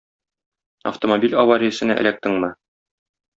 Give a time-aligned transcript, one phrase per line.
[0.91, 2.51] Автомобиль авариясенә эләктеңме?